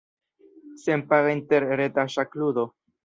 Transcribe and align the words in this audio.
Senpaga 0.85 1.35
interreta 1.35 2.07
ŝakludo. 2.15 2.65